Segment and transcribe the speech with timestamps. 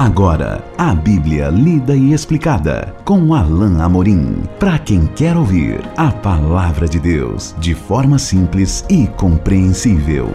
[0.00, 4.44] Agora, a Bíblia lida e explicada com Alain Amorim.
[4.58, 10.28] Para quem quer ouvir a palavra de Deus de forma simples e compreensível.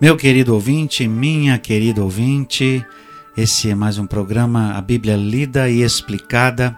[0.00, 2.84] Meu querido ouvinte, minha querida ouvinte,
[3.36, 6.76] esse é mais um programa A Bíblia lida e explicada.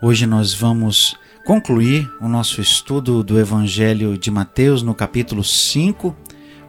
[0.00, 6.14] Hoje nós vamos concluir o nosso estudo do Evangelho de Mateus no capítulo 5.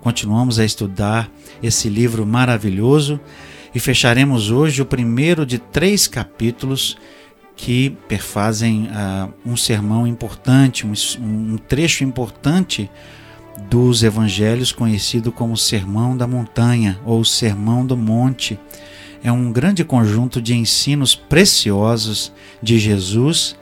[0.01, 1.29] Continuamos a estudar
[1.61, 3.19] esse livro maravilhoso
[3.73, 6.97] e fecharemos hoje o primeiro de três capítulos
[7.55, 12.89] que perfazem uh, um sermão importante, um, um trecho importante
[13.69, 18.59] dos evangelhos conhecido como Sermão da Montanha ou Sermão do Monte.
[19.23, 23.55] É um grande conjunto de ensinos preciosos de Jesus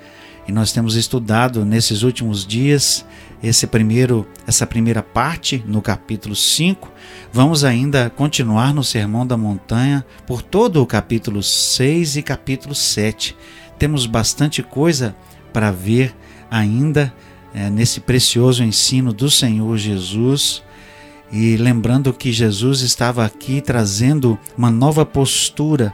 [0.48, 3.06] e nós temos estudado nesses últimos dias
[3.48, 6.92] esse primeiro, essa primeira parte no capítulo 5.
[7.32, 13.36] Vamos ainda continuar no Sermão da Montanha por todo o capítulo 6 e capítulo 7.
[13.78, 15.16] Temos bastante coisa
[15.54, 16.16] para ver
[16.50, 17.14] ainda
[17.54, 20.64] é, nesse precioso ensino do Senhor Jesus.
[21.32, 25.94] E lembrando que Jesus estava aqui trazendo uma nova postura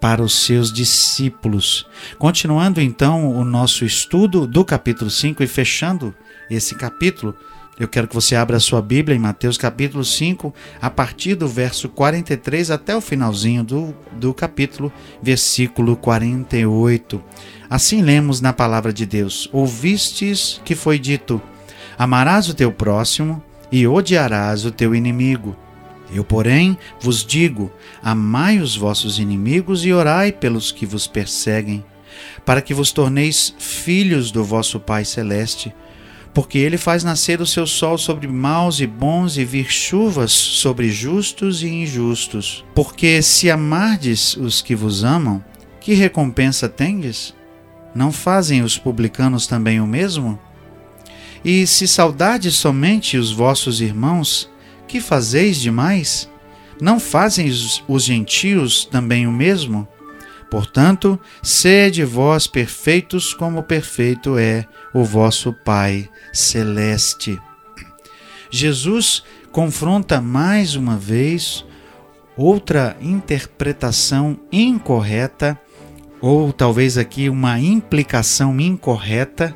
[0.00, 1.86] para os seus discípulos.
[2.18, 6.14] Continuando então o nosso estudo do capítulo 5 e fechando
[6.50, 7.34] esse capítulo,
[7.80, 11.48] eu quero que você abra a sua Bíblia em Mateus capítulo 5, a partir do
[11.48, 14.92] verso 43 até o finalzinho do, do capítulo,
[15.22, 17.24] versículo 48.
[17.70, 21.40] Assim lemos na palavra de Deus: Ouvistes que foi dito:
[21.96, 23.42] Amarás o teu próximo
[23.72, 25.56] e odiarás o teu inimigo.
[26.12, 31.82] Eu, porém, vos digo: amai os vossos inimigos e orai pelos que vos perseguem,
[32.44, 35.74] para que vos torneis filhos do vosso Pai Celeste.
[36.32, 40.90] Porque ele faz nascer o seu sol sobre maus e bons e vir chuvas sobre
[40.90, 42.64] justos e injustos.
[42.74, 45.44] Porque se amardes os que vos amam,
[45.80, 47.34] que recompensa tendes?
[47.94, 50.38] Não fazem os publicanos também o mesmo?
[51.44, 54.48] E se saudades somente os vossos irmãos,
[54.86, 56.30] que fazeis demais?
[56.80, 57.50] Não fazem
[57.88, 59.88] os gentios também o mesmo?
[60.50, 67.40] Portanto, sede vós perfeitos, como perfeito é o vosso Pai celeste.
[68.50, 69.22] Jesus
[69.52, 71.64] confronta mais uma vez
[72.36, 75.58] outra interpretação incorreta,
[76.20, 79.54] ou talvez aqui uma implicação incorreta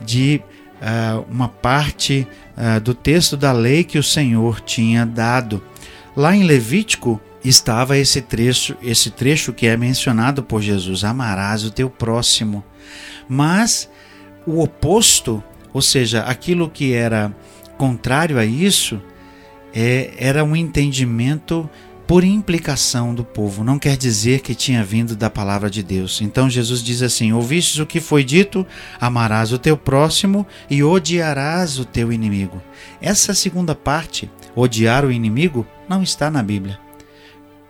[0.00, 0.40] de
[0.80, 5.62] uh, uma parte uh, do texto da lei que o Senhor tinha dado.
[6.16, 11.70] Lá em Levítico estava esse trecho, esse trecho que é mencionado por Jesus: amarás o
[11.70, 12.64] teu próximo.
[13.28, 13.88] Mas
[14.46, 17.34] o oposto, ou seja, aquilo que era
[17.76, 19.00] contrário a isso,
[19.74, 21.68] é, era um entendimento
[22.06, 26.20] por implicação do povo, não quer dizer que tinha vindo da palavra de Deus.
[26.20, 28.66] Então Jesus diz assim: Ouvistes o que foi dito,
[29.00, 32.62] amarás o teu próximo e odiarás o teu inimigo.
[33.00, 36.83] Essa segunda parte, odiar o inimigo, não está na Bíblia.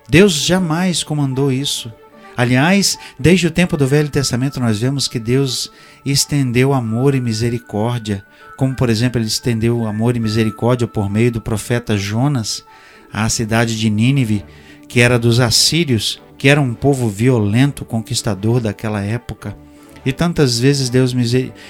[0.09, 1.93] Deus jamais comandou isso.
[2.37, 5.71] Aliás, desde o tempo do Velho Testamento nós vemos que Deus
[6.05, 8.25] estendeu amor e misericórdia,
[8.57, 12.65] como por exemplo ele estendeu amor e misericórdia por meio do profeta Jonas
[13.13, 14.45] à cidade de Nínive,
[14.89, 19.57] que era dos assírios, que era um povo violento, conquistador daquela época.
[20.05, 21.15] E tantas vezes Deus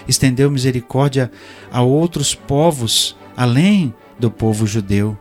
[0.09, 1.31] estendeu misericórdia
[1.71, 5.17] a outros povos, além do povo judeu.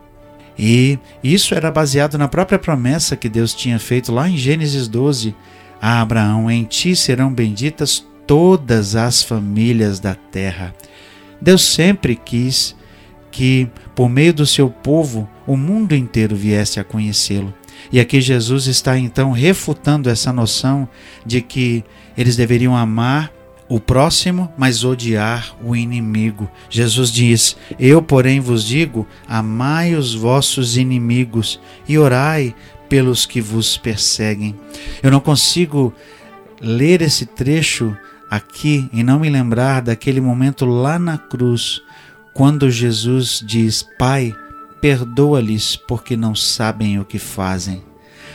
[0.58, 5.34] E isso era baseado na própria promessa que Deus tinha feito lá em Gênesis 12
[5.80, 10.74] a Abraão: Em ti serão benditas todas as famílias da terra.
[11.40, 12.74] Deus sempre quis
[13.30, 17.52] que, por meio do seu povo, o mundo inteiro viesse a conhecê-lo.
[17.92, 20.88] E aqui Jesus está então refutando essa noção
[21.26, 21.84] de que
[22.16, 23.30] eles deveriam amar
[23.68, 26.50] o próximo, mas odiar o inimigo.
[26.68, 32.54] Jesus diz: Eu, porém, vos digo: amai os vossos inimigos e orai
[32.88, 34.54] pelos que vos perseguem.
[35.02, 35.92] Eu não consigo
[36.60, 37.96] ler esse trecho
[38.30, 41.80] aqui e não me lembrar daquele momento lá na cruz,
[42.32, 44.34] quando Jesus diz: Pai,
[44.80, 47.82] perdoa-lhes porque não sabem o que fazem.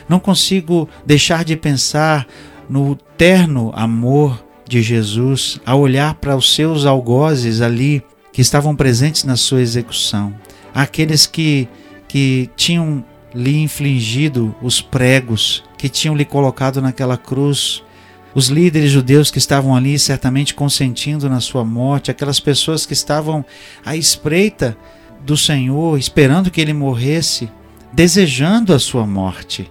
[0.08, 2.26] Não consigo deixar de pensar
[2.68, 9.24] no terno amor de Jesus ao olhar para os seus algozes ali que estavam presentes
[9.24, 10.32] na sua execução,
[10.74, 11.68] aqueles que,
[12.08, 17.84] que tinham lhe infligido os pregos, que tinham lhe colocado naquela cruz,
[18.36, 23.44] os líderes judeus que estavam ali certamente consentindo na sua morte, aquelas pessoas que estavam
[23.84, 24.78] à espreita
[25.26, 27.50] do Senhor, esperando que ele morresse,
[27.92, 29.68] desejando a sua morte.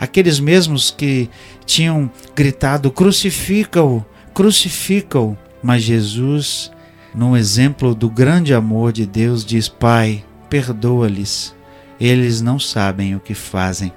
[0.00, 1.30] aqueles mesmos que
[1.64, 4.04] tinham gritado: crucifica-o,
[4.36, 5.34] crucifica-o.
[5.62, 6.70] Mas Jesus,
[7.14, 11.56] no exemplo do grande amor de Deus, diz: Pai, perdoa-lhes,
[11.98, 13.90] eles não sabem o que fazem.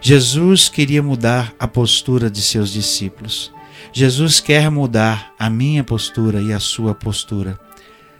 [0.00, 3.52] Jesus queria mudar a postura de seus discípulos.
[3.92, 7.58] Jesus quer mudar a minha postura e a sua postura.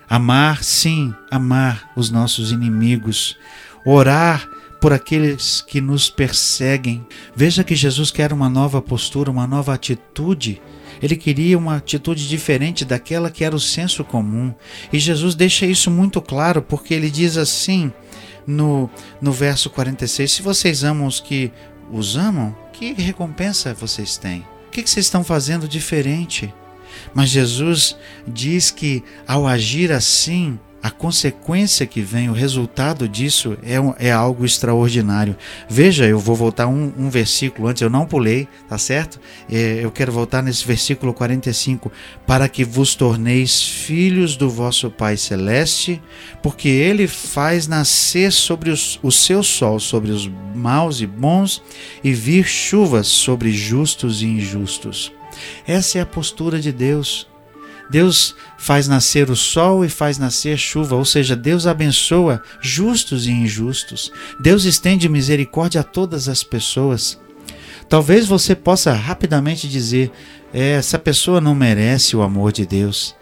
[0.08, 3.37] Amar, sim, amar os nossos inimigos.
[3.84, 4.49] Orar
[4.81, 7.06] por aqueles que nos perseguem.
[7.37, 10.60] Veja que Jesus quer uma nova postura, uma nova atitude.
[11.02, 14.54] Ele queria uma atitude diferente daquela que era o senso comum.
[14.93, 17.93] E Jesus deixa isso muito claro, porque ele diz assim
[18.46, 18.88] no,
[19.20, 21.52] no verso 46: Se vocês amam os que
[21.90, 24.44] os amam, que recompensa vocês têm?
[24.66, 26.52] O que vocês estão fazendo diferente?
[27.14, 27.96] Mas Jesus
[28.26, 34.44] diz que ao agir assim, a consequência que vem, o resultado disso é, é algo
[34.44, 35.36] extraordinário.
[35.68, 39.18] Veja, eu vou voltar um, um versículo antes, eu não pulei, tá certo?
[39.50, 41.90] É, eu quero voltar nesse versículo 45.
[42.24, 46.00] Para que vos torneis filhos do vosso Pai Celeste,
[46.40, 51.60] porque Ele faz nascer sobre os, o seu sol sobre os maus e bons,
[52.04, 55.12] e vir chuvas sobre justos e injustos.
[55.66, 57.26] Essa é a postura de Deus.
[57.88, 63.30] Deus faz nascer o sol e faz nascer chuva, ou seja, Deus abençoa justos e
[63.30, 64.10] injustos.
[64.40, 67.18] Deus estende misericórdia a todas as pessoas.
[67.88, 70.10] Talvez você possa rapidamente dizer:
[70.52, 73.14] é, essa pessoa não merece o amor de Deus.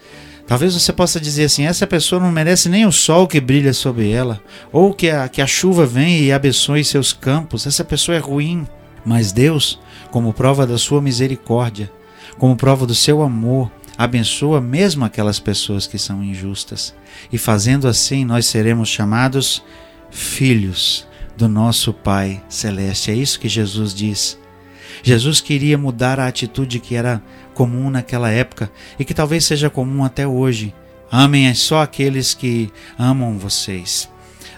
[0.46, 4.10] Talvez você possa dizer assim: essa pessoa não merece nem o sol que brilha sobre
[4.10, 4.40] ela,
[4.72, 7.66] ou que a, que a chuva venha e abençoe seus campos.
[7.66, 8.66] Essa pessoa é ruim.
[9.04, 9.78] Mas Deus,
[10.10, 11.92] como prova da sua misericórdia,
[12.38, 16.94] como prova do seu amor, abençoa mesmo aquelas pessoas que são injustas.
[17.32, 19.62] E fazendo assim, nós seremos chamados
[20.10, 21.06] filhos
[21.36, 23.10] do nosso Pai Celeste.
[23.10, 24.38] É isso que Jesus diz.
[25.02, 30.04] Jesus queria mudar a atitude que era comum naquela época e que talvez seja comum
[30.04, 30.74] até hoje.
[31.10, 34.08] Amem só aqueles que amam vocês.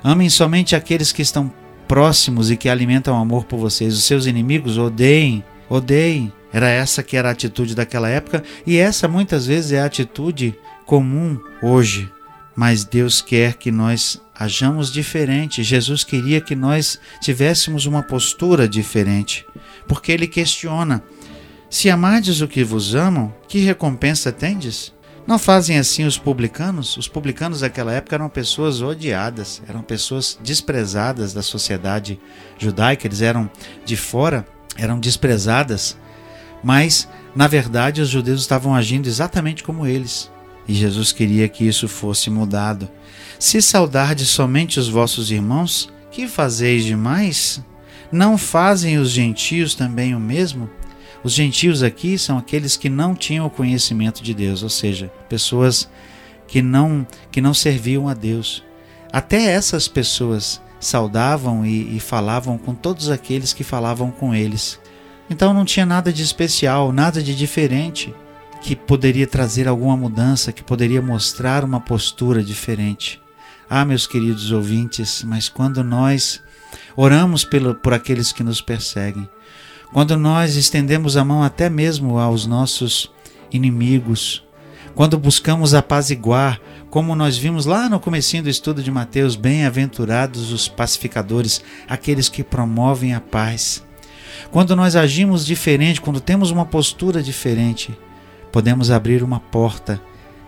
[0.02, 1.52] Amem somente aqueles que estão
[1.88, 3.94] próximos e que alimentam amor por vocês.
[3.94, 6.32] Os seus inimigos odeiem, odeiem.
[6.56, 10.58] Era essa que era a atitude daquela época e essa muitas vezes é a atitude
[10.86, 12.10] comum hoje.
[12.56, 15.62] Mas Deus quer que nós hajamos diferente.
[15.62, 19.44] Jesus queria que nós tivéssemos uma postura diferente,
[19.86, 21.04] porque ele questiona:
[21.68, 24.94] Se amardes o que vos amam, que recompensa tendes?
[25.26, 26.96] Não fazem assim os publicanos?
[26.96, 32.18] Os publicanos daquela época eram pessoas odiadas, eram pessoas desprezadas da sociedade
[32.56, 33.50] judaica, eles eram
[33.84, 34.46] de fora,
[34.78, 35.98] eram desprezadas.
[36.62, 40.30] Mas, na verdade, os judeus estavam agindo exatamente como eles.
[40.66, 42.88] E Jesus queria que isso fosse mudado.
[43.38, 47.62] Se saudardes somente os vossos irmãos, que fazeis demais?
[48.10, 50.70] Não fazem os gentios também o mesmo?
[51.22, 55.88] Os gentios aqui são aqueles que não tinham o conhecimento de Deus, ou seja, pessoas
[56.46, 58.62] que não que não serviam a Deus.
[59.12, 64.78] Até essas pessoas saudavam e, e falavam com todos aqueles que falavam com eles.
[65.28, 68.14] Então não tinha nada de especial, nada de diferente
[68.62, 73.20] que poderia trazer alguma mudança, que poderia mostrar uma postura diferente.
[73.68, 76.42] Ah, meus queridos ouvintes, mas quando nós
[76.96, 79.28] oramos pelo, por aqueles que nos perseguem,
[79.92, 83.10] quando nós estendemos a mão até mesmo aos nossos
[83.52, 84.44] inimigos,
[84.96, 90.68] quando buscamos apaziguar, como nós vimos lá no comecinho do estudo de Mateus, bem-aventurados os
[90.68, 93.85] pacificadores, aqueles que promovem a paz.
[94.50, 97.96] Quando nós agimos diferente, quando temos uma postura diferente,
[98.52, 100.00] podemos abrir uma porta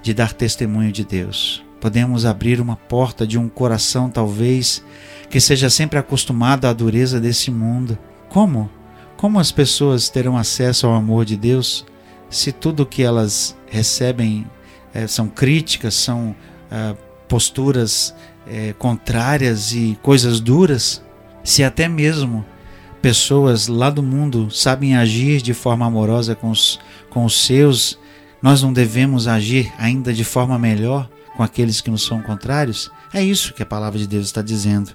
[0.02, 1.64] de dar testemunho de Deus.
[1.80, 4.84] Podemos abrir uma porta de um coração, talvez,
[5.30, 7.96] que seja sempre acostumado à dureza desse mundo.
[8.28, 8.70] Como?
[9.16, 11.84] Como as pessoas terão acesso ao amor de Deus
[12.30, 14.46] se tudo que elas recebem
[14.92, 16.34] é, são críticas, são
[16.70, 16.94] é,
[17.28, 18.14] posturas
[18.46, 21.02] é, contrárias e coisas duras?
[21.44, 22.44] Se até mesmo
[23.00, 26.78] pessoas lá do mundo sabem agir de forma amorosa com os,
[27.10, 27.98] com os seus,
[28.42, 32.90] nós não devemos agir ainda de forma melhor com aqueles que nos são contrários?
[33.12, 34.90] É isso que a palavra de Deus está dizendo.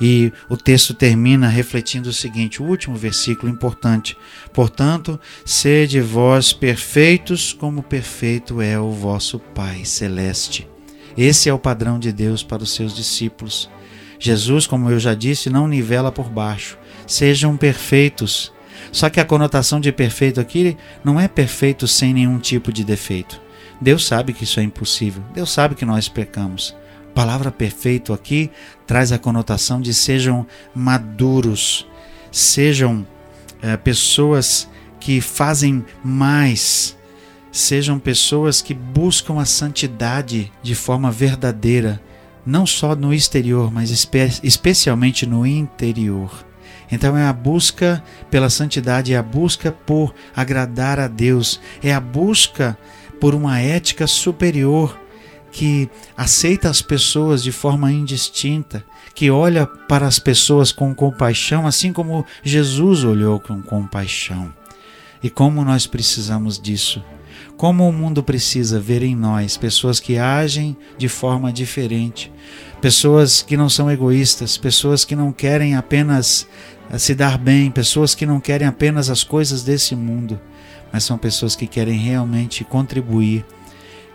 [0.00, 4.16] E o texto termina refletindo o seguinte, o último versículo importante.
[4.52, 10.68] Portanto, sede vós perfeitos, como perfeito é o vosso Pai celeste.
[11.16, 13.68] Esse é o padrão de Deus para os seus discípulos.
[14.18, 18.52] Jesus, como eu já disse, não nivela por baixo sejam perfeitos.
[18.92, 23.40] Só que a conotação de perfeito aqui não é perfeito sem nenhum tipo de defeito.
[23.80, 25.22] Deus sabe que isso é impossível.
[25.34, 26.76] Deus sabe que nós pecamos.
[27.10, 28.50] A palavra perfeito aqui
[28.86, 31.86] traz a conotação de sejam maduros,
[32.30, 33.06] sejam
[33.60, 34.68] é, pessoas
[35.00, 36.96] que fazem mais,
[37.50, 42.00] sejam pessoas que buscam a santidade de forma verdadeira,
[42.48, 46.46] não só no exterior, mas espe especialmente no interior.
[46.90, 52.00] Então é a busca pela santidade, é a busca por agradar a Deus, é a
[52.00, 52.78] busca
[53.20, 54.98] por uma ética superior
[55.52, 58.82] que aceita as pessoas de forma indistinta,
[59.14, 64.52] que olha para as pessoas com compaixão, assim como Jesus olhou com compaixão.
[65.22, 67.02] E como nós precisamos disso.
[67.58, 72.32] Como o mundo precisa ver em nós pessoas que agem de forma diferente,
[72.80, 76.46] pessoas que não são egoístas, pessoas que não querem apenas
[76.88, 80.40] eh, se dar bem, pessoas que não querem apenas as coisas desse mundo,
[80.92, 83.44] mas são pessoas que querem realmente contribuir,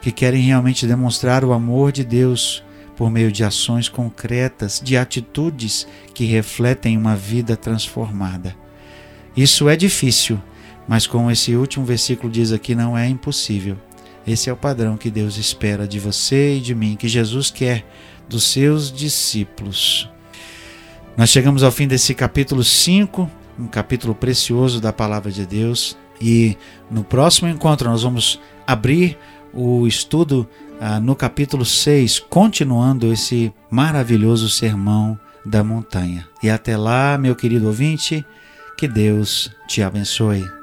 [0.02, 2.64] que querem realmente demonstrar o amor de Deus
[2.96, 8.56] por meio de ações concretas, de atitudes que refletem uma vida transformada.
[9.36, 10.42] Isso é difícil,
[10.88, 13.78] mas como esse último versículo diz aqui, não é impossível.
[14.26, 17.86] Esse é o padrão que Deus espera de você e de mim, que Jesus quer
[18.28, 20.10] dos seus discípulos.
[21.18, 26.58] Nós chegamos ao fim desse capítulo 5, um capítulo precioso da palavra de Deus, e
[26.90, 29.18] no próximo encontro nós vamos abrir
[29.54, 30.48] o estudo
[30.80, 36.28] ah, no capítulo 6, continuando esse maravilhoso sermão da montanha.
[36.42, 38.26] E até lá, meu querido ouvinte,
[38.78, 40.63] que Deus te abençoe.